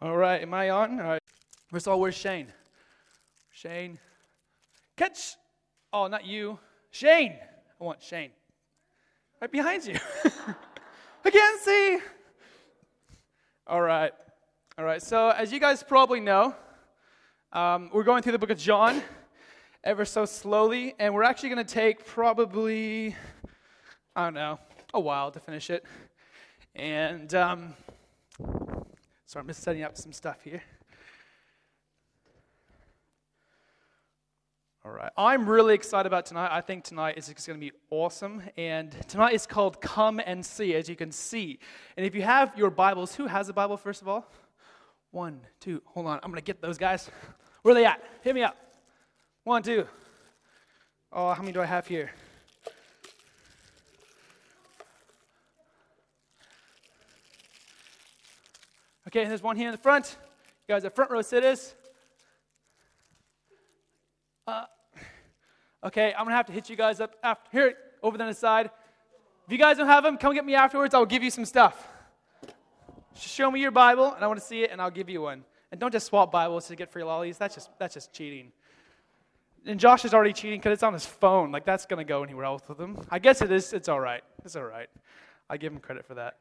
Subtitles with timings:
[0.00, 1.00] All right, am I on?
[1.00, 1.22] All right.
[1.72, 2.46] First of all, where's Shane?
[3.50, 3.98] Shane.
[4.96, 5.34] Catch.
[5.92, 6.60] Oh, not you.
[6.92, 7.34] Shane.
[7.80, 8.30] I want Shane.
[9.40, 9.96] Right behind you.
[11.24, 11.98] I can't see.
[13.66, 14.12] All right.
[14.78, 15.02] All right.
[15.02, 16.54] So, as you guys probably know,
[17.52, 19.02] um, we're going through the book of John
[19.82, 23.16] ever so slowly, and we're actually going to take probably,
[24.14, 24.60] I don't know,
[24.94, 25.84] a while to finish it.
[26.76, 27.74] And um,
[29.28, 30.62] so I'm just setting up some stuff here.
[34.82, 35.12] All right.
[35.18, 36.48] I'm really excited about tonight.
[36.50, 38.42] I think tonight is going to be awesome.
[38.56, 41.58] And tonight is called Come and See, as you can see.
[41.98, 44.26] And if you have your Bibles, who has a Bible, first of all?
[45.10, 46.20] One, two, hold on.
[46.22, 47.10] I'm going to get those guys.
[47.60, 48.02] Where are they at?
[48.22, 48.56] Hit me up.
[49.44, 49.86] One, two.
[51.12, 52.12] Oh, how many do I have here?
[59.08, 60.18] Okay, and there's one here in the front.
[60.68, 61.74] You guys are front row sitters.
[64.46, 64.66] Uh,
[65.82, 68.66] okay, I'm gonna have to hit you guys up after here over the side.
[69.46, 70.92] If you guys don't have them, come get me afterwards.
[70.92, 71.88] I'll give you some stuff.
[73.14, 75.22] Just show me your Bible, and I want to see it, and I'll give you
[75.22, 75.42] one.
[75.72, 77.38] And don't just swap Bibles to get free lollies.
[77.38, 78.52] That's just that's just cheating.
[79.64, 81.50] And Josh is already cheating because it's on his phone.
[81.50, 82.98] Like that's gonna go anywhere else with him.
[83.10, 83.72] I guess it is.
[83.72, 84.22] It's all right.
[84.44, 84.90] It's all right.
[85.48, 86.36] I give him credit for that.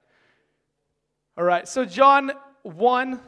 [1.37, 1.65] All right.
[1.65, 2.33] So John
[2.67, 3.19] 1,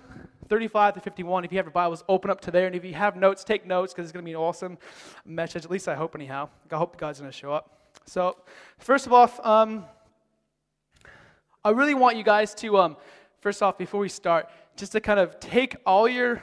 [0.47, 1.45] 35 to 51.
[1.45, 2.67] If you have your Bibles, open up to there.
[2.67, 4.77] And if you have notes, take notes because it's going to be an awesome
[5.25, 5.63] message.
[5.63, 6.49] At least I hope, anyhow.
[6.71, 7.91] I hope God's going to show up.
[8.05, 8.37] So,
[8.79, 9.85] first of all, um,
[11.63, 12.97] I really want you guys to, um,
[13.41, 16.41] first off, before we start, just to kind of take all your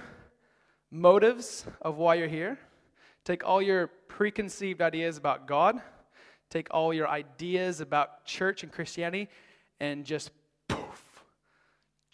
[0.90, 2.58] motives of why you're here,
[3.24, 5.80] take all your preconceived ideas about God,
[6.50, 9.28] take all your ideas about church and Christianity,
[9.80, 10.30] and just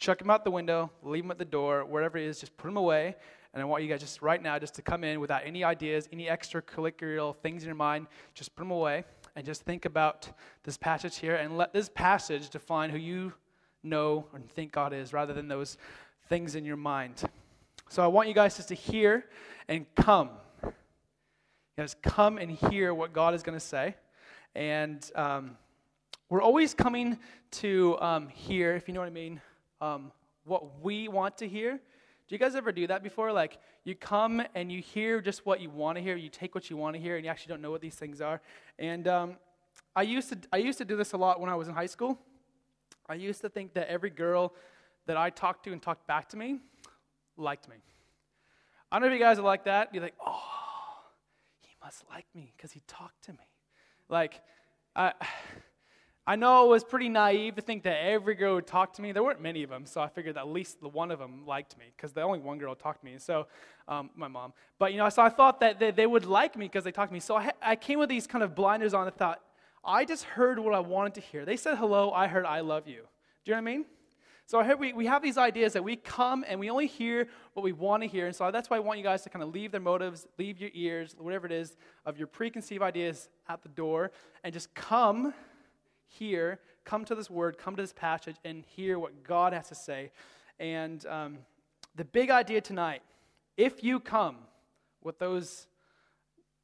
[0.02, 2.66] chuck them out the window, leave them at the door, wherever it is, just put
[2.66, 3.14] them away.
[3.54, 6.08] And I want you guys just right now just to come in without any ideas,
[6.12, 9.04] any extracurricular things in your mind, just put them away
[9.36, 10.28] and just think about
[10.64, 13.32] this passage here and let this passage define who you
[13.84, 15.78] know and think God is rather than those
[16.28, 17.22] things in your mind.
[17.88, 19.26] So I want you guys just to hear
[19.68, 20.30] and come.
[20.64, 20.72] You
[21.76, 23.94] guys come and hear what God is going to say.
[24.56, 25.56] And um,
[26.28, 27.18] we're always coming
[27.52, 29.40] to um, hear, if you know what I mean,
[29.82, 30.12] um,
[30.44, 31.72] what we want to hear.
[31.72, 33.32] Do you guys ever do that before?
[33.32, 36.70] Like, you come and you hear just what you want to hear, you take what
[36.70, 38.40] you want to hear, and you actually don't know what these things are.
[38.78, 39.36] And um,
[39.96, 41.86] I, used to, I used to do this a lot when I was in high
[41.86, 42.16] school.
[43.08, 44.54] I used to think that every girl
[45.06, 46.60] that I talked to and talked back to me
[47.36, 47.76] liked me.
[48.90, 49.92] I don't know if you guys are like that.
[49.92, 50.40] You're like, oh,
[51.62, 53.48] he must like me because he talked to me.
[54.08, 54.40] Like,
[54.94, 55.12] I.
[56.24, 59.10] I know it was pretty naive to think that every girl would talk to me.
[59.10, 61.76] There weren't many of them, so I figured at least the one of them liked
[61.76, 63.16] me because the only one girl talked to me.
[63.18, 63.48] So,
[63.88, 64.52] um, my mom.
[64.78, 67.10] But you know, so I thought that they, they would like me because they talked
[67.10, 67.18] to me.
[67.18, 69.40] So I, I came with these kind of blinders on and thought,
[69.84, 71.44] I just heard what I wanted to hear.
[71.44, 72.12] They said hello.
[72.12, 73.02] I heard I love you.
[73.44, 73.84] Do you know what I mean?
[74.46, 77.26] So I heard we, we have these ideas that we come and we only hear
[77.54, 78.26] what we want to hear.
[78.26, 80.60] And so that's why I want you guys to kind of leave their motives, leave
[80.60, 84.12] your ears, whatever it is, of your preconceived ideas at the door,
[84.44, 85.34] and just come
[86.18, 89.74] hear, come to this word, come to this passage, and hear what God has to
[89.74, 90.10] say.
[90.58, 91.38] And um,
[91.94, 93.02] the big idea tonight,
[93.56, 94.36] if you come
[95.02, 95.66] with those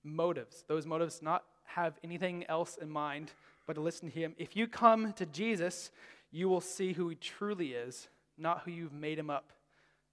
[0.04, 3.32] motives, those motives not have anything else in mind
[3.66, 5.90] but to listen to Him, if you come to Jesus,
[6.30, 8.08] you will see who He truly is,
[8.38, 9.52] not who you've made Him up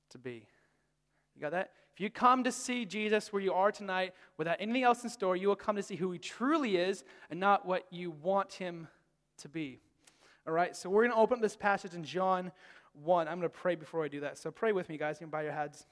[0.10, 0.46] to be.
[1.36, 1.72] You got that?
[1.94, 5.38] If you come to see Jesus where you are tonight without anything else in store,
[5.38, 8.90] you will come to see who He truly is and not what you want Him
[9.40, 9.80] to be.
[10.48, 12.52] All right, so we're going to open up this passage in John
[13.04, 13.28] 1.
[13.28, 14.38] I'm going to pray before I do that.
[14.38, 15.18] So pray with me, guys.
[15.20, 15.86] You can bow your heads.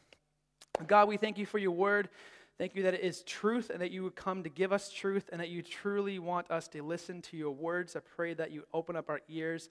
[0.88, 2.09] God, we thank you for your word.
[2.58, 5.30] Thank you that it is truth and that you would come to give us truth
[5.32, 7.96] and that you truly want us to listen to your words.
[7.96, 9.70] I pray that you open up our ears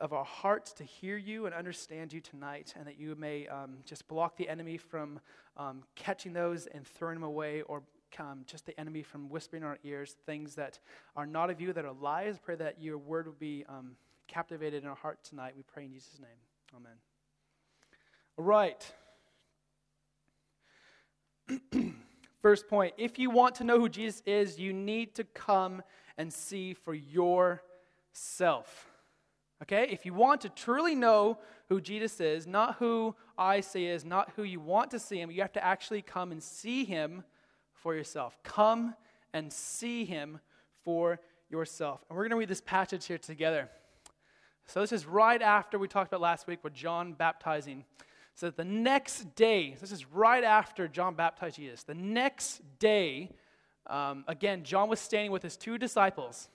[0.00, 3.76] of our hearts to hear you and understand you tonight, and that you may um,
[3.84, 5.20] just block the enemy from
[5.56, 7.82] um, catching those and throwing them away or
[8.18, 10.78] um, just the enemy from whispering in our ears things that
[11.16, 12.38] are not of you, that are lies.
[12.38, 13.96] Pray that your word would be um,
[14.28, 15.54] captivated in our heart tonight.
[15.56, 16.28] We pray in Jesus' name.
[16.76, 16.96] Amen.
[18.36, 18.92] All right.
[22.42, 25.82] First point if you want to know who Jesus is, you need to come
[26.18, 28.90] and see for yourself.
[29.62, 29.88] Okay?
[29.90, 31.38] If you want to truly know
[31.68, 35.30] who Jesus is, not who I say is, not who you want to see him,
[35.30, 37.24] you have to actually come and see him
[37.84, 38.36] for yourself.
[38.42, 38.94] Come
[39.34, 40.40] and see him
[40.84, 41.20] for
[41.50, 42.02] yourself.
[42.08, 43.68] And we're going to read this passage here together.
[44.66, 47.84] So, this is right after we talked about last week with John baptizing.
[48.36, 53.30] So the next day, this is right after John baptized Jesus, the next day,
[53.86, 56.48] um, again, John was standing with his two disciples.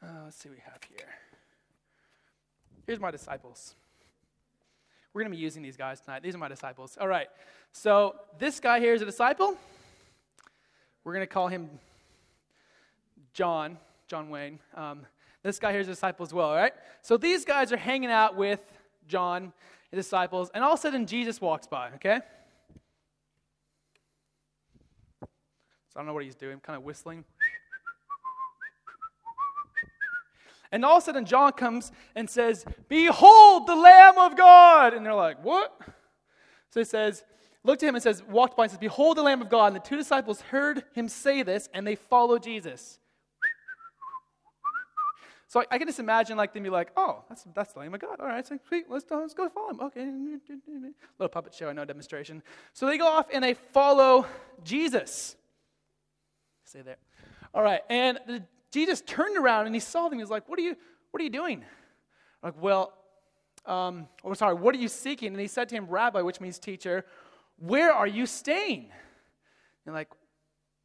[0.00, 1.08] Uh, let's see what we have here.
[2.86, 3.74] Here's my disciples.
[5.16, 6.22] We're going to be using these guys tonight.
[6.22, 6.98] These are my disciples.
[7.00, 7.28] All right.
[7.72, 9.56] So this guy here is a disciple.
[11.04, 11.70] We're going to call him
[13.32, 13.78] John,
[14.08, 14.58] John Wayne.
[14.74, 15.06] Um,
[15.42, 16.74] this guy here is a disciple as well, all right?
[17.00, 18.60] So these guys are hanging out with
[19.08, 19.54] John,
[19.90, 22.20] his disciples, and all of a sudden Jesus walks by, okay?
[25.22, 25.28] So
[25.96, 27.24] I don't know what he's doing, kind of whistling.
[30.72, 34.94] And all of a sudden, John comes and says, Behold the Lamb of God.
[34.94, 35.78] And they're like, What?
[36.70, 37.24] So he says,
[37.64, 39.68] Looked at him and says, Walked by and says, Behold the Lamb of God.
[39.68, 42.98] And the two disciples heard him say this, and they followed Jesus.
[45.48, 47.94] So I, I, can just imagine like them be like, oh, that's, that's the Lamb
[47.94, 48.20] of God.
[48.20, 49.80] All right, so sweet, let's, let's go follow him.
[49.80, 50.04] Okay.
[51.18, 52.42] Little puppet show, I know, demonstration.
[52.72, 54.26] So they go off and they follow
[54.64, 55.36] Jesus.
[56.64, 56.96] Say there.
[57.54, 58.42] All right, and the,
[58.76, 60.18] Jesus turned around and he saw them.
[60.18, 60.76] He was like, what are you,
[61.10, 61.64] what are you doing?
[62.42, 62.92] I'm like, well,
[63.64, 65.32] um, oh, sorry, what are you seeking?
[65.32, 67.06] And he said to him, Rabbi, which means teacher,
[67.58, 68.90] where are you staying?
[69.86, 70.10] And like,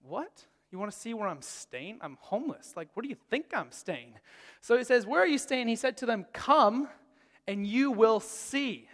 [0.02, 0.46] what?
[0.72, 1.98] You want to see where I'm staying?
[2.00, 2.76] I'm homeless.
[2.78, 4.14] Like, where do you think I'm staying?
[4.62, 5.68] So he says, Where are you staying?
[5.68, 6.88] He said to them, Come
[7.46, 8.88] and you will see.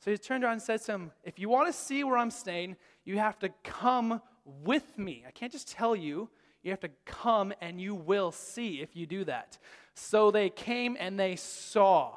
[0.00, 2.32] So he turned around and said to them, If you want to see where I'm
[2.32, 2.74] staying,
[3.04, 5.22] you have to come with me.
[5.28, 6.28] I can't just tell you.
[6.64, 9.58] You have to come and you will see if you do that.
[9.94, 12.16] So they came and they saw.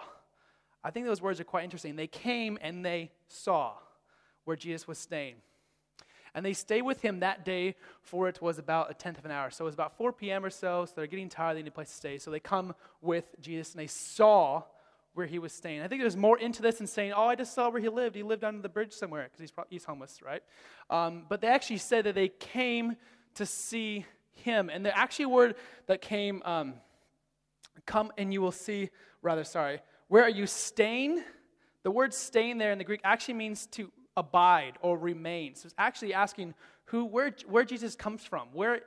[0.84, 1.96] I think those words are quite interesting.
[1.96, 3.74] They came and they saw
[4.46, 5.36] where Jesus was staying.
[6.34, 9.32] And they stayed with him that day, for it was about a tenth of an
[9.32, 9.50] hour.
[9.50, 10.46] So it was about 4 p.m.
[10.46, 12.18] or so, so they're getting tired, they need a place to stay.
[12.18, 14.64] So they come with Jesus and they saw
[15.14, 15.82] where he was staying.
[15.82, 18.16] I think there's more into this than saying, oh, I just saw where he lived.
[18.16, 20.44] He lived under the bridge somewhere, because he's, he's homeless, right?
[20.92, 22.96] Um, but they actually said that they came
[23.34, 24.06] to see
[24.38, 24.70] him.
[24.70, 25.56] And the actually word
[25.88, 26.76] that came, um,
[27.86, 28.90] come and you will see,
[29.22, 31.24] rather, sorry, where are you staying?
[31.84, 35.56] The word staying there in the Greek actually means to abide or remain.
[35.56, 36.54] So it's actually asking
[36.86, 38.50] who, where, where Jesus comes from.
[38.54, 38.82] Where,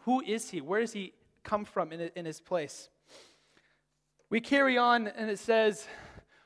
[0.00, 0.60] who is he?
[0.60, 1.12] Where does he
[1.42, 2.88] come from in, in his place?
[4.28, 5.86] We carry on, and it says,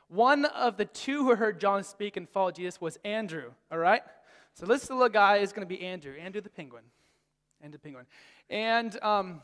[0.08, 3.52] one of the two who heard John speak and followed Jesus was Andrew.
[3.70, 4.02] All right?
[4.54, 6.82] So this little guy is going to be Andrew, Andrew the penguin.
[7.62, 8.06] Andrew the penguin.
[8.50, 9.40] And um,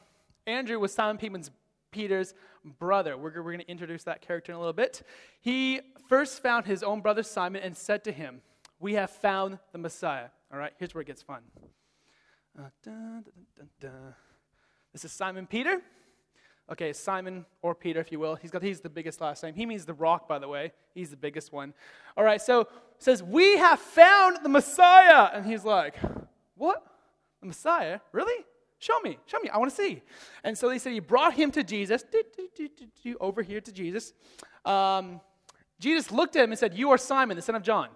[0.47, 1.51] Andrew was Simon Peter's,
[1.93, 2.35] Peter's
[2.79, 3.17] brother.
[3.17, 5.03] We're, we're going to introduce that character in a little bit.
[5.41, 8.43] He first found his own brother Simon and said to him,
[8.81, 10.29] we have found the Messiah.
[10.53, 11.41] All right, here's where it gets fun.
[12.59, 13.25] Uh, dun,
[13.57, 14.15] dun, dun,
[14.93, 15.81] this is Simon Peter.
[16.71, 18.35] Okay, Simon or Peter, if you will.
[18.35, 19.55] He's got he's the biggest last name.
[19.55, 20.73] He means the rock, by the way.
[20.95, 21.75] He's the biggest one.
[22.17, 22.67] All right, so
[22.99, 25.31] says, We have found the Messiah.
[25.33, 25.97] And he's like,
[26.57, 26.85] What?
[27.41, 28.01] The Messiah?
[28.11, 28.45] Really?
[28.79, 29.49] Show me, show me.
[29.49, 30.03] I want to see.
[30.45, 32.05] And so they said he brought him to Jesus,
[33.21, 34.13] over here to Jesus.
[34.65, 35.21] Um,
[35.79, 37.89] Jesus looked at him and said, You are Simon, the son of John.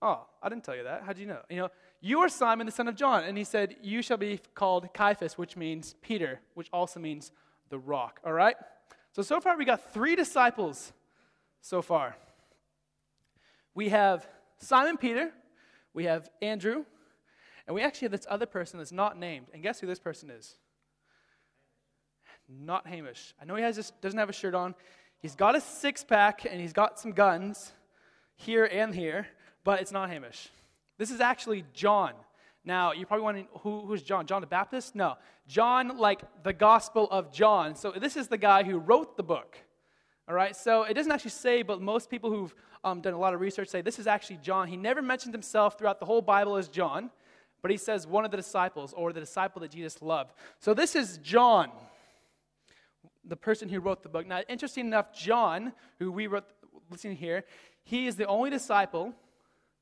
[0.00, 1.02] Oh, I didn't tell you that.
[1.04, 1.40] How do you know?
[1.48, 1.68] You know,
[2.00, 3.24] you are Simon, the son of John.
[3.24, 7.32] And he said, You shall be called Cephas, which means Peter, which also means
[7.68, 8.20] the rock.
[8.24, 8.56] All right?
[9.12, 10.92] So, so far we got three disciples
[11.60, 12.16] so far.
[13.74, 14.26] We have
[14.58, 15.32] Simon Peter,
[15.94, 16.84] we have Andrew,
[17.72, 19.46] and we actually have this other person that's not named.
[19.54, 20.56] And guess who this person is?
[22.48, 23.34] Not Hamish.
[23.40, 24.74] I know he has this, doesn't have a shirt on.
[25.18, 27.72] He's got a six pack and he's got some guns
[28.36, 29.26] here and here
[29.64, 30.50] but it's not Hamish.
[30.98, 32.12] This is actually John.
[32.62, 34.26] Now, you're probably wondering who, who's John?
[34.26, 34.94] John the Baptist?
[34.94, 35.16] No.
[35.48, 37.74] John, like the Gospel of John.
[37.74, 39.56] So, this is the guy who wrote the book.
[40.28, 43.34] All right, so it doesn't actually say, but most people who've um, done a lot
[43.34, 44.68] of research say this is actually John.
[44.68, 47.10] He never mentioned himself throughout the whole Bible as John,
[47.62, 50.32] but he says one of the disciples or the disciple that Jesus loved.
[50.58, 51.70] So, this is John,
[53.24, 54.26] the person who wrote the book.
[54.26, 56.44] Now, interesting enough, John, who we wrote,
[56.90, 57.44] listen here,
[57.84, 59.14] he is the only disciple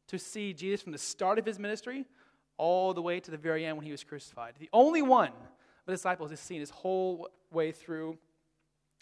[0.09, 2.05] to see Jesus from the start of his ministry
[2.57, 4.55] all the way to the very end when he was crucified.
[4.59, 8.19] The only one of the disciples is seen his whole way through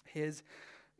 [0.05, 0.43] his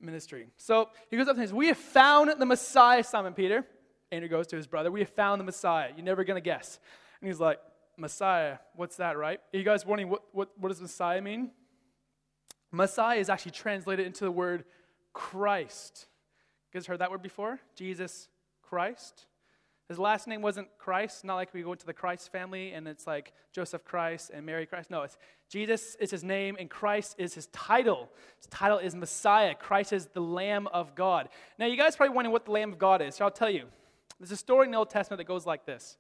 [0.01, 0.49] ministry.
[0.57, 3.65] So he goes up and says, We have found the Messiah, Simon Peter.
[4.11, 5.91] Andrew goes to his brother, We have found the Messiah.
[5.95, 6.81] You're never going to guess.
[7.21, 7.59] And he's like,
[7.97, 9.41] Messiah, what's that, right?
[9.53, 11.51] Are you guys wondering what, what, what does Messiah mean?
[12.71, 14.65] Messiah is actually translated into the word
[15.13, 16.07] Christ.
[16.73, 17.59] You guys heard that word before?
[17.75, 18.29] Jesus
[18.63, 19.27] Christ?
[19.89, 23.07] His last name wasn't Christ, not like we go to the Christ family and it's
[23.07, 24.91] like Joseph Christ and Mary Christ.
[24.91, 25.17] No, it's
[25.49, 28.11] Jesus is his name and Christ is his title.
[28.37, 29.55] His title is Messiah.
[29.55, 31.31] Christ is the Lamb of God.
[31.59, 33.65] Now, you guys probably wondering what the Lamb of God is, so I'll tell you.
[34.21, 35.97] There's a story in the Old Testament that goes like this.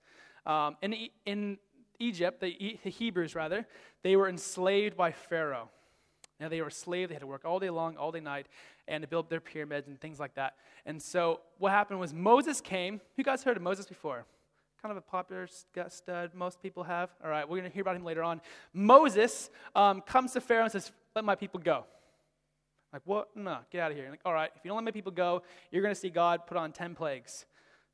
[0.48, 1.58] Um, in, in
[2.00, 3.66] Egypt, the, the Hebrews rather,
[4.02, 5.68] they were enslaved by Pharaoh.
[6.40, 8.46] Now, they were slaves, they had to work all day long, all day night,
[8.86, 10.54] and to build their pyramids and things like that.
[10.86, 13.00] And so, what happened was Moses came.
[13.16, 14.24] You guys heard of Moses before?
[14.80, 15.48] Kind of a popular
[15.88, 17.10] stud, most people have.
[17.22, 18.40] All right, we're going to hear about him later on.
[18.72, 21.84] Moses um, comes to Pharaoh and says, Let my people go.
[22.92, 23.36] Like, what?
[23.36, 24.08] No, get out of here.
[24.08, 26.46] Like, all right, if you don't let my people go, you're going to see God
[26.46, 27.44] put on 10 plagues.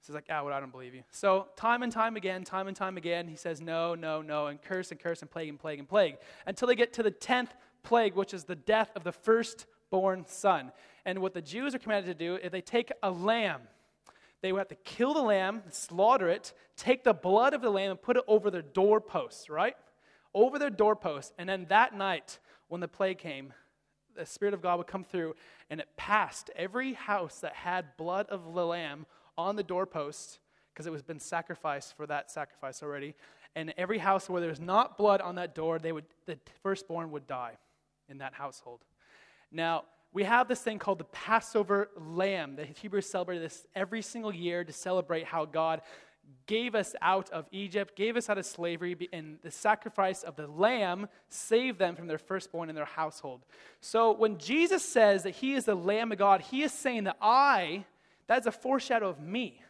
[0.05, 1.03] So he's like, ah, well, I don't believe you.
[1.13, 4.61] So time and time again, time and time again, he says, no, no, no, and
[4.61, 6.19] curse and curse and plague and plague and plague.
[6.45, 7.49] Until they get to the 10th
[7.83, 10.73] plague, which is the death of the firstborn son.
[11.07, 13.63] And what the Jews are commanded to do is they take a lamb.
[14.43, 17.93] They would have to kill the lamb, slaughter it, take the blood of the lamb
[17.93, 19.75] and put it over their doorposts, right?
[20.35, 21.33] Over their doorposts.
[21.39, 23.55] And then that night, when the plague came,
[24.15, 25.35] the Spirit of God would come through
[25.71, 30.39] and it passed every house that had blood of the lamb on the doorpost
[30.73, 33.15] because it was been sacrificed for that sacrifice already.
[33.57, 37.27] And every house where there's not blood on that door, they would, the firstborn would
[37.27, 37.57] die
[38.09, 38.81] in that household.
[39.53, 42.57] Now, we have this thing called the Passover lamb.
[42.57, 45.81] The Hebrews celebrate this every single year to celebrate how God
[46.47, 50.47] gave us out of Egypt, gave us out of slavery, and the sacrifice of the
[50.47, 53.43] lamb saved them from their firstborn in their household.
[53.81, 57.17] So when Jesus says that he is the Lamb of God, he is saying that
[57.21, 57.85] I,
[58.27, 59.61] that's a foreshadow of me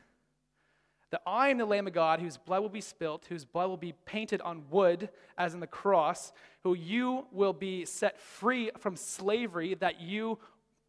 [1.14, 3.76] that I am the Lamb of God whose blood will be spilt, whose blood will
[3.76, 6.32] be painted on wood, as in the cross,
[6.64, 10.40] who you will be set free from slavery, that you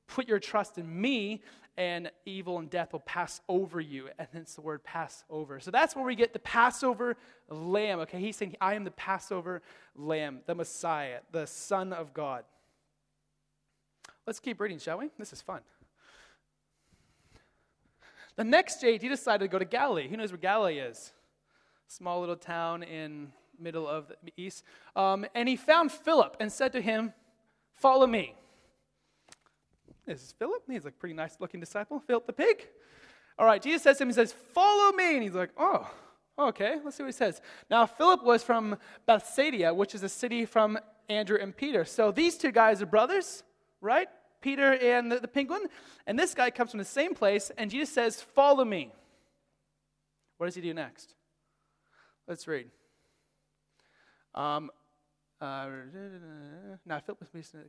[0.08, 1.44] put your trust in me,
[1.78, 4.10] and evil and death will pass over you.
[4.18, 5.60] And hence the word Passover.
[5.60, 7.18] So that's where we get the Passover
[7.48, 8.00] lamb.
[8.00, 9.62] Okay, he's saying, I am the Passover
[9.96, 12.46] lamb, the Messiah, the Son of God.
[14.26, 15.12] Let's keep reading, shall we?
[15.20, 15.62] This is fun.
[18.36, 20.08] The next day, he decided to go to Galilee.
[20.08, 21.14] Who knows where Galilee is?
[21.88, 24.64] Small little town in middle of the east.
[24.96, 27.14] Um, and he found Philip and said to him,
[27.76, 28.36] "Follow me."
[30.06, 30.64] This is Philip.
[30.70, 32.00] He's a pretty nice looking disciple.
[32.00, 32.68] Philip the pig.
[33.40, 35.16] All right, Jesus says to him, He says, Follow me.
[35.16, 35.90] And he's like, Oh,
[36.38, 37.42] okay, let's see what he says.
[37.70, 40.78] Now, Philip was from Bethsaida, which is a city from
[41.10, 41.86] Andrew and Peter.
[41.86, 43.44] So these two guys are brothers,
[43.82, 44.08] right?
[44.46, 45.64] Peter and the, the penguin.
[46.06, 48.92] And this guy comes from the same place, and Jesus says, Follow me.
[50.38, 51.16] What does he do next?
[52.28, 52.68] Let's read.
[54.36, 54.70] Um,
[55.42, 55.66] uh,
[56.86, 57.26] now, Philip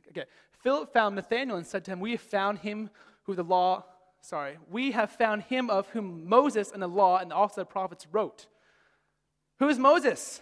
[0.09, 0.25] okay.
[0.61, 2.91] Philip found Nathanael and said to him, We have found him
[3.23, 3.83] who the law,
[4.21, 7.65] sorry, we have found him of whom Moses and the law and the also the
[7.65, 8.45] prophets wrote.
[9.57, 10.41] Who is Moses?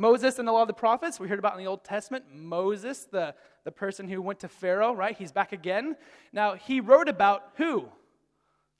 [0.00, 2.24] Moses and a lot of the prophets, we heard about in the Old Testament.
[2.34, 5.16] Moses, the, the person who went to Pharaoh, right?
[5.16, 5.94] He's back again.
[6.32, 7.84] Now, he wrote about who?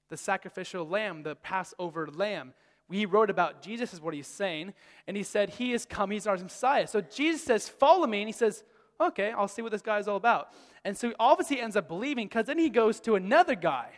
[0.08, 2.54] The sacrificial lamb, the Passover lamb.
[2.90, 4.72] He wrote about Jesus, is what he's saying.
[5.06, 6.86] And he said, He is come, he's our Messiah.
[6.86, 8.22] So Jesus says, Follow me.
[8.22, 8.64] And he says,
[8.98, 10.48] Okay, I'll see what this guy is all about.
[10.84, 13.90] And so obviously ends up believing because then he goes to another guy.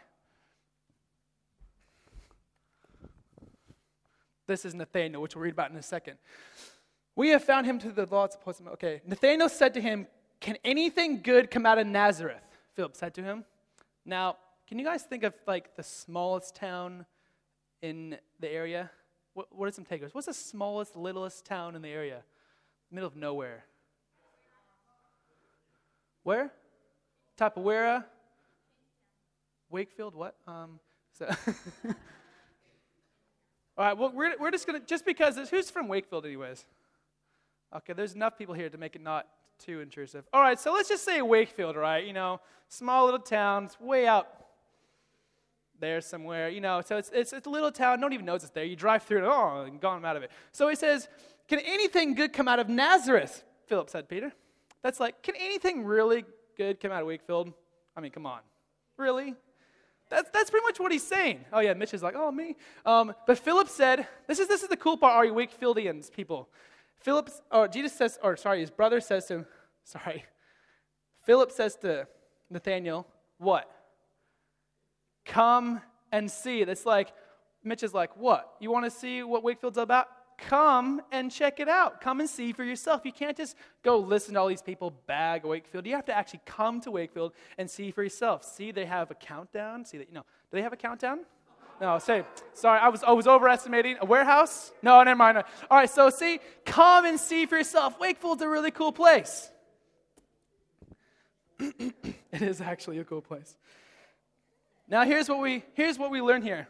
[4.47, 6.19] This is Nathanael, which we'll read about in a second.
[7.15, 8.63] We have found him to the Lord's post.
[8.75, 9.03] Okay.
[9.07, 10.07] Nathanael said to him,
[10.41, 12.43] Can anything good come out of Nazareth?
[12.75, 13.45] Philip said to him.
[14.05, 17.05] Now, can you guys think of like the smallest town
[17.83, 18.91] in the area?
[19.35, 20.15] What, what are some takers?
[20.15, 22.23] What's the smallest, littlest town in the area?
[22.91, 23.65] Middle of nowhere.
[26.23, 26.53] Where?
[27.39, 28.05] Tapawera?
[29.71, 30.15] Wakefield?
[30.15, 30.37] What?
[30.47, 30.79] Um,
[31.13, 31.27] so
[33.79, 36.67] All right, well, we're, we're just going to, just because, who's from Wakefield, anyways?
[37.75, 39.27] Okay, there's enough people here to make it not
[39.59, 40.25] too intrusive.
[40.33, 42.05] All right, so let's just say Wakefield, right?
[42.05, 44.29] You know, small little town, it's way out
[45.81, 46.83] there somewhere, you know.
[46.85, 48.65] So it's, it's, it's a little town, no one even knows it's there.
[48.65, 50.31] You drive through it, oh, and gone out of it.
[50.53, 51.09] So he says,
[51.49, 53.45] Can anything good come out of Nazareth?
[53.67, 54.33] Philip said, Peter.
[54.83, 56.25] That's like, Can anything really
[56.57, 57.53] good come out of Wakefield?
[57.97, 58.41] I mean, come on.
[58.97, 59.35] Really?
[60.11, 61.45] That's, that's pretty much what he's saying.
[61.53, 62.57] Oh, yeah, Mitch is like, Oh, me.
[62.85, 66.49] Um, but Philip said, this is, this is the cool part, are you Wakefieldians, people?
[67.03, 69.45] Philip, or oh, Jesus says, or sorry, his brother says to
[69.85, 70.25] sorry,
[71.25, 72.07] Philip says to
[72.51, 73.07] Nathanael,
[73.39, 73.71] what?
[75.25, 75.81] Come
[76.11, 76.65] and see.
[76.65, 77.13] That's like,
[77.65, 78.55] Mitch is like, what?
[78.61, 80.09] You want to see what Wakefield's about?
[80.39, 82.01] Come and check it out.
[82.01, 83.03] Come and see for yourself.
[83.05, 85.87] You can't just go listen to all these people bag Wakefield.
[85.87, 88.45] You have to actually come to Wakefield and see for yourself.
[88.45, 89.85] See, they have a countdown.
[89.85, 91.21] See that, you know, do they have a countdown?
[91.81, 92.25] No, say,
[92.55, 93.97] sorry, I was, I was overestimating.
[94.01, 94.73] A warehouse?
[94.83, 95.39] No, never mind.
[95.39, 97.99] All right, so see, come and see for yourself.
[97.99, 99.51] Wakefield's a really cool place.
[101.59, 103.57] it is actually a cool place.
[104.89, 106.69] Now, here's what we, here's what we learn here.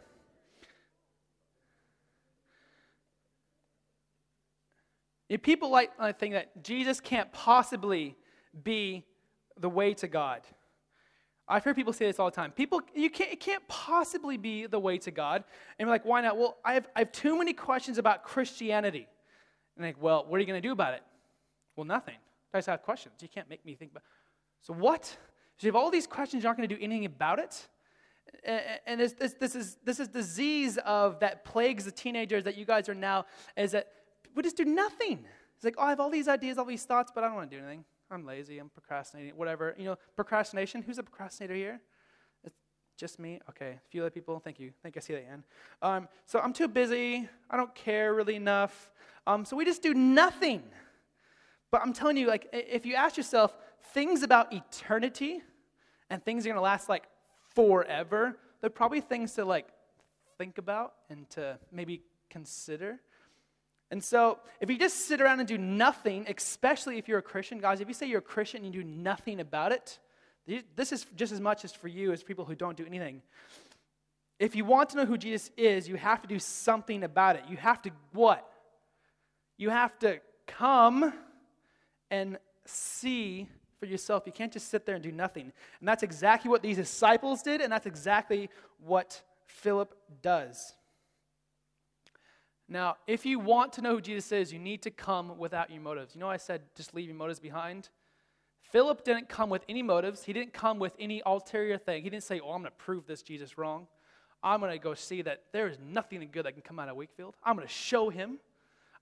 [5.28, 8.16] If people like think that Jesus can't possibly
[8.62, 9.04] be
[9.58, 10.42] the way to God.
[11.48, 12.52] I've heard people say this all the time.
[12.52, 15.44] People, you can't, it can't possibly be the way to God.
[15.78, 16.36] And we're like, why not?
[16.36, 19.06] Well, I have, I have too many questions about Christianity.
[19.76, 21.02] And like, well, what are you going to do about it?
[21.76, 22.16] Well, nothing.
[22.54, 23.14] I just have questions.
[23.20, 24.02] You can't make me think about
[24.60, 25.04] So what?
[25.04, 27.68] So you have all these questions, you're not going to do anything about it?
[28.86, 32.64] And this, this, this, is, this is disease of that plagues the teenagers that you
[32.64, 33.88] guys are now, is that
[34.34, 35.24] we just do nothing.
[35.56, 37.50] It's like, oh, I have all these ideas, all these thoughts, but I don't want
[37.50, 37.84] to do anything.
[38.12, 39.74] I'm lazy, I'm procrastinating, whatever.
[39.78, 40.82] You know, procrastination.
[40.82, 41.80] Who's a procrastinator here?
[42.44, 42.54] It's
[42.98, 43.40] just me?
[43.48, 43.70] Okay.
[43.70, 44.38] A few other people.
[44.38, 44.72] Thank you.
[44.82, 45.00] Thank you.
[45.00, 45.26] I see that.
[45.80, 47.28] Um, so I'm too busy.
[47.50, 48.92] I don't care really enough.
[49.26, 50.62] Um, so we just do nothing.
[51.70, 53.56] But I'm telling you, like, if you ask yourself
[53.94, 55.42] things about eternity
[56.10, 57.04] and things are going to last like
[57.54, 59.66] forever, they're probably things to like
[60.36, 63.00] think about and to maybe consider.
[63.92, 67.58] And so, if you just sit around and do nothing, especially if you're a Christian,
[67.58, 69.98] guys, if you say you're a Christian and you do nothing about it,
[70.74, 73.20] this is just as much as for you as people who don't do anything.
[74.38, 77.42] If you want to know who Jesus is, you have to do something about it.
[77.50, 78.50] You have to what?
[79.58, 81.12] You have to come
[82.10, 83.46] and see
[83.78, 84.22] for yourself.
[84.24, 85.52] You can't just sit there and do nothing.
[85.80, 88.48] And that's exactly what these disciples did, and that's exactly
[88.82, 90.72] what Philip does.
[92.72, 95.82] Now, if you want to know who Jesus is, you need to come without your
[95.82, 96.14] motives.
[96.14, 97.90] You know, I said just leave your motives behind.
[98.62, 100.24] Philip didn't come with any motives.
[100.24, 102.02] He didn't come with any ulterior thing.
[102.02, 103.88] He didn't say, Oh, I'm going to prove this Jesus wrong.
[104.42, 106.96] I'm going to go see that there is nothing good that can come out of
[106.96, 107.36] Wakefield.
[107.44, 108.38] I'm going to show him.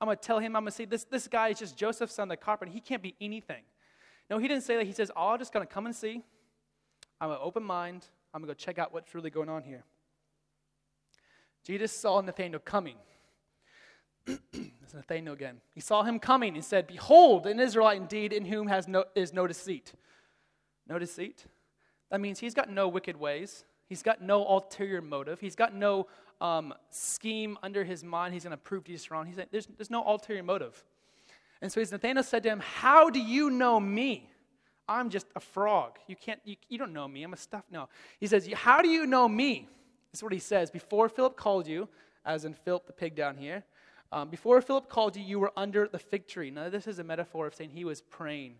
[0.00, 2.14] I'm going to tell him, I'm going to say, this, this guy is just Joseph's
[2.14, 2.72] son, the carpenter.
[2.72, 3.62] He can't be anything.
[4.28, 4.86] No, he didn't say that.
[4.86, 6.24] He says, Oh, I'm just going to come and see.
[7.20, 8.04] I'm an open mind.
[8.34, 9.84] I'm going to go check out what's really going on here.
[11.64, 12.96] Jesus saw Nathanael coming.
[14.52, 15.60] it's Nathanael again.
[15.74, 19.32] He saw him coming and said, Behold, an Israelite indeed, in whom has no, is
[19.32, 19.92] no deceit.
[20.88, 21.44] No deceit?
[22.10, 23.64] That means he's got no wicked ways.
[23.88, 25.40] He's got no ulterior motive.
[25.40, 26.06] He's got no
[26.40, 28.34] um, scheme under his mind.
[28.34, 29.26] He's going to prove Jesus wrong.
[29.26, 30.84] He's like, there's, there's no ulterior motive.
[31.62, 34.30] And so Nathanael said to him, How do you know me?
[34.88, 35.98] I'm just a frog.
[36.08, 37.22] You can't, you, you don't know me.
[37.22, 37.64] I'm a stuff.
[37.70, 37.88] No.
[38.18, 39.68] He says, How do you know me?
[40.10, 40.70] This is what he says.
[40.70, 41.88] Before Philip called you,
[42.24, 43.62] as in Philip the pig down here,
[44.12, 46.50] um, before Philip called you, you were under the fig tree.
[46.50, 48.54] Now, this is a metaphor of saying he was praying,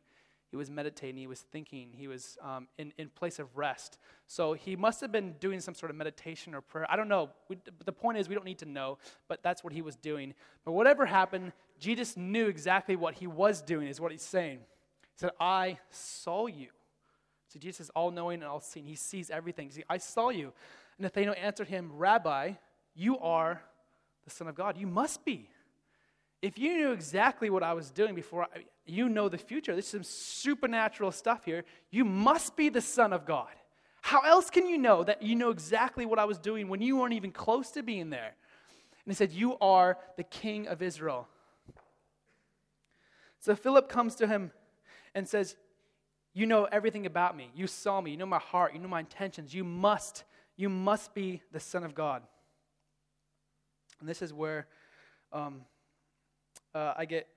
[0.50, 3.98] he was meditating, he was thinking, he was um, in, in place of rest.
[4.26, 6.86] So he must have been doing some sort of meditation or prayer.
[6.90, 7.30] I don't know.
[7.48, 10.34] We, the point is, we don't need to know, but that's what he was doing.
[10.64, 14.58] But whatever happened, Jesus knew exactly what he was doing, is what he's saying.
[15.02, 16.68] He said, I saw you.
[17.48, 18.86] So Jesus is all knowing and all seeing.
[18.86, 19.70] He sees everything.
[19.70, 20.52] See, I saw you.
[21.00, 22.52] Nathanael answered him, Rabbi,
[22.94, 23.62] you are
[24.24, 24.76] the Son of God.
[24.76, 25.48] You must be.
[26.42, 29.76] If you knew exactly what I was doing before, I, you know the future.
[29.76, 31.64] This is some supernatural stuff here.
[31.90, 33.48] You must be the Son of God.
[34.02, 36.96] How else can you know that you know exactly what I was doing when you
[36.96, 38.35] weren't even close to being there?
[39.04, 41.28] And he said, You are the King of Israel.
[43.40, 44.52] So Philip comes to him
[45.14, 45.56] and says,
[46.33, 47.50] You know everything about me.
[47.54, 48.12] You saw me.
[48.12, 48.72] You know my heart.
[48.72, 49.52] You know my intentions.
[49.54, 50.24] You must,
[50.56, 52.22] you must be the Son of God.
[54.00, 54.66] And this is where
[55.32, 55.62] um,
[56.74, 57.28] uh, I get,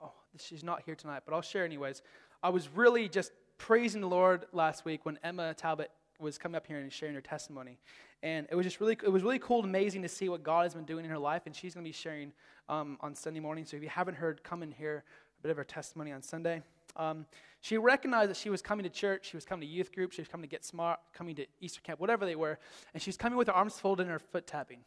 [0.00, 2.02] oh, she's not here tonight, but I'll share anyways.
[2.42, 6.66] I was really just praising the Lord last week when Emma Talbot was coming up
[6.66, 7.78] here and sharing her testimony.
[8.22, 10.62] And it was just really, it was really cool and amazing to see what God
[10.62, 11.42] has been doing in her life.
[11.46, 12.32] And she's going to be sharing
[12.68, 13.64] um, on Sunday morning.
[13.64, 15.04] So if you haven't heard, come and hear
[15.38, 16.62] a bit of her testimony on Sunday.
[16.96, 17.26] Um,
[17.60, 20.20] she recognized that she was coming to church, she was coming to youth group, she
[20.20, 22.58] was coming to Get Smart, coming to Easter camp, whatever they were.
[22.92, 24.80] And she was coming with her arms folded and her foot tapping.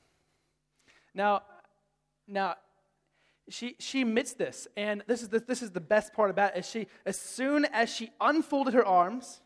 [1.16, 1.44] Now,
[2.28, 2.56] now,
[3.50, 6.60] she, she admits this, and this is the, this is the best part about it.
[6.60, 9.42] Is she, as soon as she unfolded her arms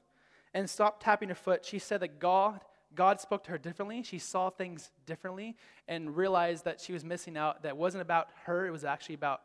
[0.54, 2.62] and stopped tapping her foot, she said that God,
[2.96, 4.02] God spoke to her differently.
[4.02, 5.56] She saw things differently
[5.88, 7.64] and realized that she was missing out.
[7.64, 9.42] That wasn't about her, it was actually about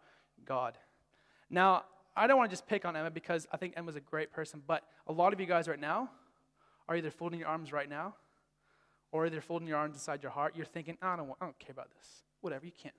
[0.47, 0.79] God.
[1.51, 1.85] Now,
[2.17, 4.63] I don't want to just pick on Emma because I think Emma's a great person,
[4.67, 6.11] but a lot of you guys right now
[6.89, 8.15] are either folding your arms right now
[9.15, 10.55] or they're folding your arms inside your heart.
[10.57, 12.25] You're thinking, I don't, want, I don't care about this.
[12.41, 12.95] Whatever, you can't.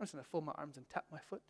[0.00, 1.42] I'm just going to fold my arms and tap my foot.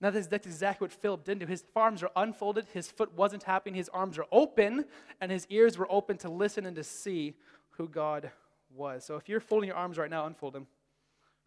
[0.00, 1.46] Now, that's, that's exactly what Philip didn't do.
[1.46, 4.86] His arms are unfolded, his foot wasn't tapping, his arms are open,
[5.20, 7.34] and his ears were open to listen and to see
[7.70, 8.32] who God
[8.74, 9.04] was.
[9.04, 10.66] So if you're folding your arms right now, unfold them.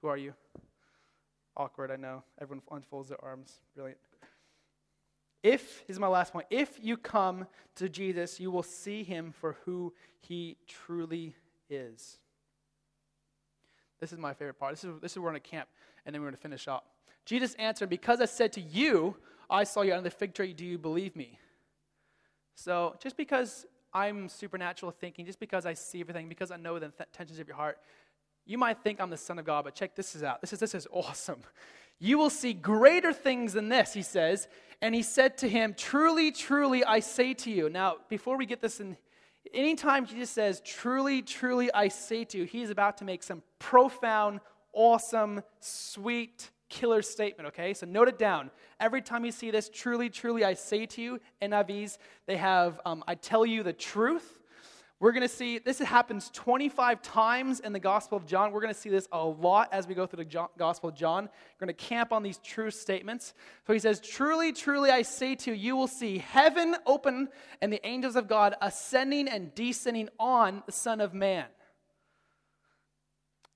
[0.01, 0.33] Who are you?
[1.57, 2.23] Awkward, I know.
[2.41, 3.59] Everyone unfolds their arms.
[3.75, 3.99] Brilliant.
[5.43, 9.57] If, is my last point, if you come to Jesus, you will see him for
[9.65, 11.35] who he truly
[11.69, 12.17] is.
[13.99, 14.73] This is my favorite part.
[14.73, 15.67] This is, this is where we're going to camp,
[16.05, 16.87] and then we're going to finish up.
[17.25, 19.15] Jesus answered, Because I said to you,
[19.49, 21.37] I saw you under the fig tree, do you believe me?
[22.55, 26.89] So just because I'm supernatural thinking, just because I see everything, because I know the
[26.89, 27.79] th- intentions of your heart,
[28.45, 30.41] you might think I'm the Son of God, but check this is out.
[30.41, 31.41] This is, this is awesome.
[31.99, 34.47] You will see greater things than this, he says.
[34.81, 37.69] And he said to him, Truly, truly, I say to you.
[37.69, 38.97] Now, before we get this in,
[39.53, 44.41] anytime Jesus says, Truly, truly, I say to you, he's about to make some profound,
[44.73, 47.73] awesome, sweet, killer statement, okay?
[47.73, 48.49] So note it down.
[48.79, 53.03] Every time you see this, truly, truly, I say to you, NIVs, they have, um,
[53.07, 54.39] I tell you the truth.
[54.99, 58.51] We're going to see this happens 25 times in the Gospel of John.
[58.51, 61.25] We're going to see this a lot as we go through the Gospel of John.
[61.25, 63.33] We're going to camp on these true statements.
[63.67, 67.27] So he says, Truly, truly, I say to you, you will see heaven open
[67.61, 71.45] and the angels of God ascending and descending on the Son of Man.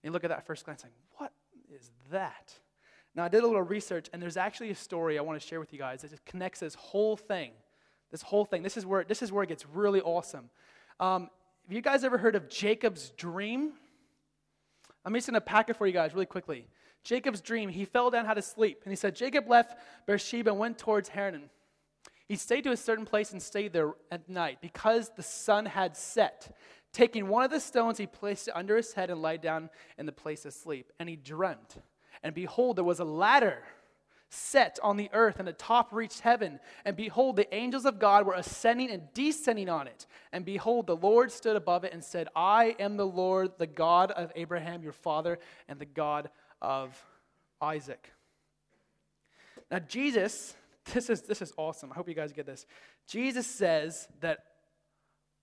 [0.04, 1.32] You look at that first glance, like, what
[1.74, 2.54] is that?
[3.16, 5.60] Now, I did a little research, and there's actually a story I want to share
[5.60, 7.52] with you guys that connects this whole thing.
[8.12, 8.64] This whole thing.
[8.64, 10.50] This is where, this is where it gets really awesome.
[11.00, 11.30] Um,
[11.68, 13.74] have you guys ever heard of Jacob's dream?
[15.06, 16.68] I'm just going to pack it for you guys really quickly.
[17.04, 18.82] Jacob's dream, he fell down, had to sleep.
[18.84, 21.50] And he said, Jacob left Beersheba and went towards Haran.
[22.28, 25.96] He stayed to a certain place and stayed there at night because the sun had
[25.96, 26.56] set.
[26.92, 30.06] Taking one of the stones, he placed it under his head and lay down in
[30.06, 30.92] the place of sleep.
[31.00, 31.78] And he dreamt.
[32.24, 33.64] And behold, there was a ladder
[34.30, 36.60] set on the earth, and the top reached heaven.
[36.84, 40.06] And behold, the angels of God were ascending and descending on it.
[40.32, 44.12] And behold, the Lord stood above it and said, I am the Lord, the God
[44.12, 46.30] of Abraham, your father, and the God
[46.62, 47.02] of
[47.62, 48.12] Isaac.
[49.72, 50.56] Now, Jesus,
[50.94, 51.92] this is, this is awesome.
[51.92, 52.66] I hope you guys get this.
[53.08, 54.40] Jesus says that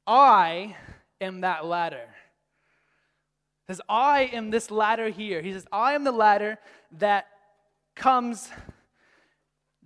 [0.06, 0.76] I
[1.20, 2.06] am that ladder.
[3.66, 5.40] He says, I am this ladder here.
[5.40, 6.58] He says, I am the ladder
[6.98, 7.28] that
[7.94, 8.50] comes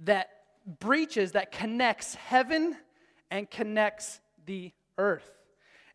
[0.04, 0.30] that
[0.78, 2.76] breaches, that connects heaven
[3.30, 5.30] and connects the earth.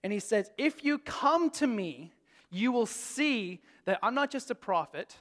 [0.03, 2.13] And he says, If you come to me,
[2.51, 5.15] you will see that I'm not just a prophet,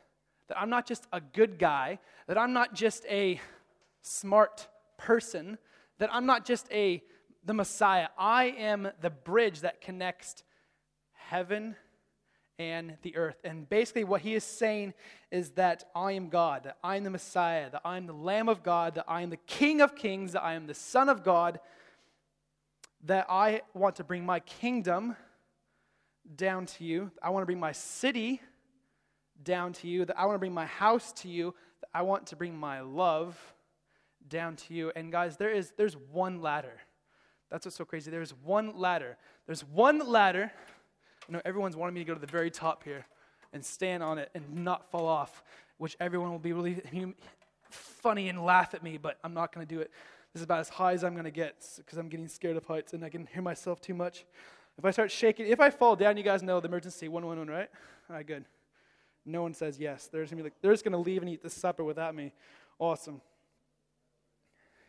[0.48, 3.40] that I'm not just a good guy, that I'm not just a
[4.02, 4.68] smart
[4.98, 5.58] person,
[5.98, 7.02] that I'm not just a
[7.44, 8.08] the Messiah.
[8.16, 10.44] I am the bridge that connects
[11.12, 11.74] heaven
[12.70, 13.36] and the earth.
[13.44, 14.94] And basically, what he is saying
[15.30, 18.48] is that I am God, that I am the Messiah, that I am the Lamb
[18.48, 21.24] of God, that I am the King of Kings, that I am the Son of
[21.24, 21.58] God,
[23.04, 25.16] that I want to bring my kingdom
[26.36, 27.10] down to you.
[27.20, 28.40] I want to bring my city
[29.42, 32.28] down to you, that I want to bring my house to you, that I want
[32.28, 33.36] to bring my love
[34.28, 34.92] down to you.
[34.94, 36.80] And guys, there is there's one ladder.
[37.50, 38.10] That's what's so crazy.
[38.10, 39.18] There's one ladder.
[39.46, 40.52] There's one ladder
[41.28, 43.06] I know everyone's wanting me to go to the very top here
[43.52, 45.42] and stand on it and not fall off,
[45.78, 46.82] which everyone will be really
[47.70, 49.90] funny and laugh at me, but I'm not going to do it.
[50.32, 52.64] This is about as high as I'm going to get because I'm getting scared of
[52.64, 54.24] heights and I can hear myself too much.
[54.78, 57.68] If I start shaking, if I fall down, you guys know the emergency 111, right?
[58.08, 58.44] All right, good.
[59.24, 60.08] No one says yes.
[60.10, 62.32] They're just going to like, to leave and eat the supper without me.
[62.78, 63.20] Awesome.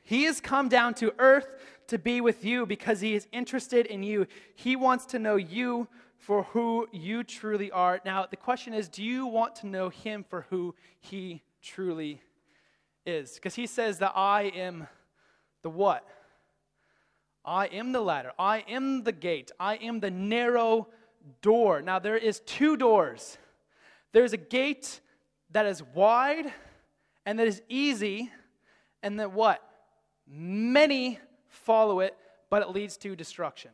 [0.03, 1.47] He has come down to earth
[1.87, 4.27] to be with you because he is interested in you.
[4.55, 5.87] He wants to know you
[6.23, 7.99] for who you truly are.
[8.05, 12.21] Now, the question is do you want to know him for who he truly
[13.05, 13.33] is?
[13.33, 14.87] Because he says that I am
[15.63, 16.07] the what?
[17.43, 18.31] I am the ladder.
[18.39, 19.51] I am the gate.
[19.59, 20.87] I am the narrow
[21.41, 21.81] door.
[21.81, 23.37] Now, there is two doors.
[24.13, 25.01] There's a gate
[25.51, 26.53] that is wide
[27.25, 28.31] and that is easy,
[29.01, 29.61] and that what?
[30.27, 32.15] Many follow it,
[32.49, 33.71] but it leads to destruction.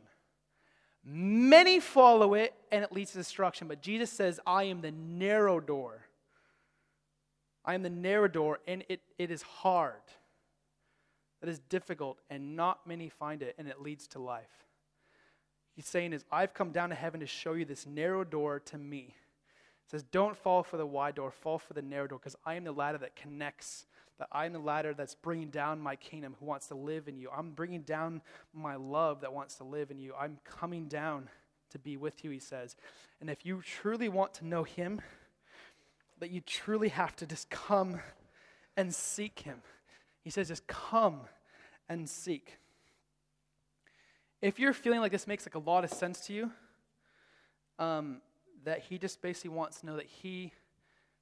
[1.04, 3.68] Many follow it, and it leads to destruction.
[3.68, 6.06] But Jesus says, I am the narrow door.
[7.64, 10.02] I am the narrow door, and it, it is hard.
[11.40, 14.66] That is difficult, and not many find it, and it leads to life.
[15.74, 18.76] He's saying is, I've come down to heaven to show you this narrow door to
[18.76, 19.14] me.
[19.86, 22.56] He says, don't fall for the wide door, fall for the narrow door, because I
[22.56, 23.86] am the ladder that connects
[24.20, 27.30] that I'm the ladder that's bringing down my kingdom who wants to live in you.
[27.34, 28.20] I'm bringing down
[28.52, 30.12] my love that wants to live in you.
[30.14, 31.30] I'm coming down
[31.70, 32.76] to be with you, he says.
[33.22, 35.00] And if you truly want to know him,
[36.18, 38.00] that you truly have to just come
[38.76, 39.62] and seek him.
[40.22, 41.22] He says, just come
[41.88, 42.58] and seek.
[44.42, 46.50] If you're feeling like this makes like a lot of sense to you,
[47.78, 48.20] um,
[48.64, 50.52] that he just basically wants to know that he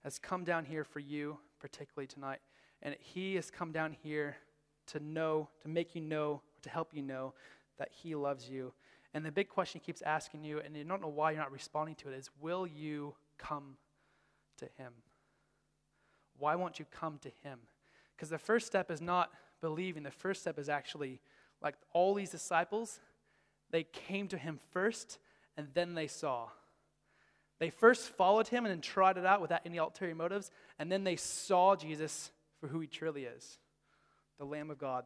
[0.02, 2.40] has come down here for you, particularly tonight,
[2.82, 4.36] and he has come down here
[4.88, 7.34] to know, to make you know, to help you know
[7.78, 8.72] that he loves you.
[9.14, 11.52] And the big question he keeps asking you, and you don't know why you're not
[11.52, 13.76] responding to it, is will you come
[14.58, 14.92] to him?
[16.38, 17.58] Why won't you come to him?
[18.16, 21.20] Because the first step is not believing, the first step is actually
[21.62, 23.00] like all these disciples,
[23.70, 25.18] they came to him first
[25.56, 26.48] and then they saw.
[27.58, 31.02] They first followed him and then tried it out without any ulterior motives, and then
[31.02, 33.58] they saw Jesus for who he truly is
[34.38, 35.04] the Lamb of God.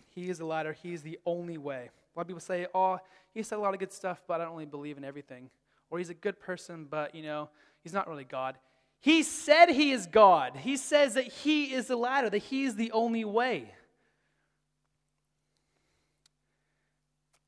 [0.10, 1.90] he is the ladder, he is the only way.
[2.16, 3.00] A lot of people say, oh,
[3.34, 5.50] he said a lot of good stuff, but I don't really believe in everything.
[5.90, 7.50] Or he's a good person, but, you know,
[7.82, 8.56] he's not really God.
[9.00, 10.58] He said he is God.
[10.58, 13.74] He says that he is the ladder, that he is the only way.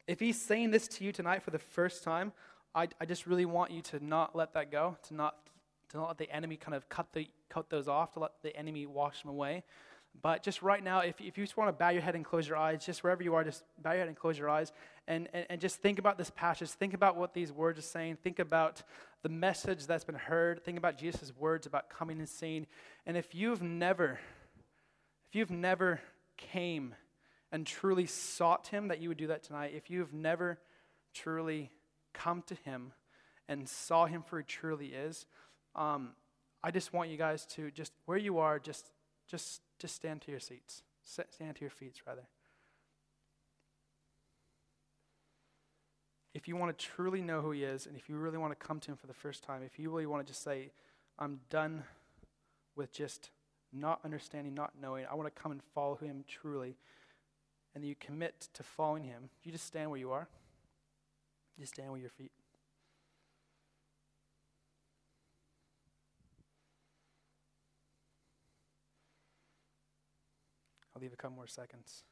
[0.07, 2.31] If he's saying this to you tonight for the first time,
[2.73, 5.35] I, I just really want you to not let that go, to not,
[5.91, 8.55] to not let the enemy kind of cut, the, cut those off, to let the
[8.55, 9.63] enemy wash them away.
[10.21, 12.47] But just right now, if, if you just want to bow your head and close
[12.47, 14.71] your eyes, just wherever you are, just bow your head and close your eyes
[15.07, 16.69] and, and, and just think about this passage.
[16.69, 18.17] Think about what these words are saying.
[18.21, 18.83] Think about
[19.23, 20.63] the message that's been heard.
[20.63, 22.67] Think about Jesus' words about coming and seeing.
[23.05, 24.19] And if you've never,
[25.29, 26.01] if you've never
[26.37, 26.95] came
[27.51, 29.73] and truly sought him, that you would do that tonight.
[29.75, 30.59] If you've never
[31.13, 31.71] truly
[32.13, 32.93] come to him
[33.47, 35.25] and saw him for who he truly is,
[35.75, 36.09] um,
[36.63, 38.91] I just want you guys to just, where you are, just,
[39.27, 40.83] just just stand to your seats.
[41.03, 42.27] Stand to your feet, rather.
[46.35, 48.67] If you want to truly know who He is, and if you really want to
[48.67, 50.69] come to Him for the first time, if you really want to just say,
[51.17, 51.83] I'm done
[52.75, 53.31] with just
[53.73, 56.77] not understanding, not knowing, I want to come and follow Him truly,
[57.73, 60.27] and you commit to following Him, you just stand where you are.
[61.59, 62.31] Just stand with your feet.
[71.01, 72.03] I'll leave a couple more seconds.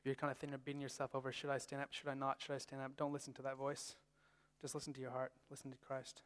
[0.00, 1.92] If you're kind of thinking of beating yourself over, should I stand up?
[1.92, 2.42] Should I not?
[2.42, 2.96] Should I stand up?
[2.96, 3.94] Don't listen to that voice.
[4.60, 5.30] Just listen to your heart.
[5.48, 6.22] Listen to Christ.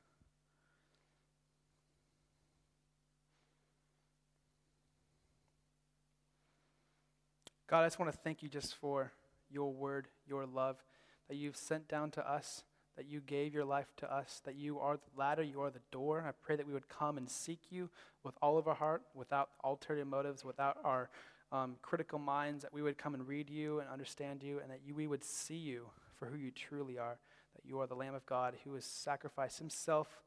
[7.66, 9.12] God, I just want to thank you just for
[9.50, 10.82] your word, your love
[11.28, 12.64] that you've sent down to us
[12.96, 15.80] that you gave your life to us, that you are the ladder, you are the
[15.90, 16.24] door.
[16.26, 17.88] I pray that we would come and seek you
[18.24, 21.08] with all of our heart, without ulterior motives, without our
[21.52, 24.80] um, critical minds, that we would come and read you and understand you, and that
[24.84, 25.86] you, we would see you
[26.18, 27.18] for who you truly are,
[27.56, 30.22] that you are the Lamb of God who has sacrificed himself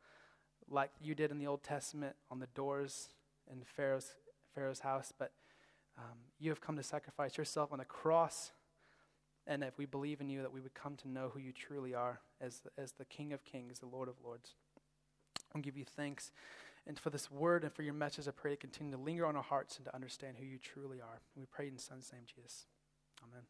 [0.70, 3.10] like you did in the Old Testament on the doors
[3.52, 4.16] in Pharaoh's,
[4.56, 5.32] Pharaoh's house, but
[5.98, 8.52] um, you have come to sacrifice yourself on the cross
[9.46, 11.94] and if we believe in you, that we would come to know who you truly
[11.94, 14.56] are as the, as the King of Kings, the Lord of Lords.
[15.56, 16.32] I give you thanks.
[16.86, 19.36] And for this word and for your message, I pray to continue to linger on
[19.36, 21.22] our hearts and to understand who you truly are.
[21.36, 22.66] We pray in Son's name, Jesus.
[23.24, 23.44] Amen.